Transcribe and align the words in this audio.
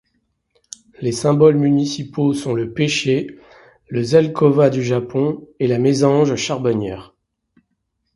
Les 0.99 1.11
symboles 1.11 1.57
municipaux 1.57 2.33
sont 2.33 2.55
le 2.55 2.73
pêcher, 2.73 3.37
le 3.87 4.01
zelkova 4.01 4.71
du 4.71 4.83
Japon 4.83 5.47
et 5.59 5.67
la 5.67 5.77
mésange 5.77 6.35
charbonnière. 6.37 7.13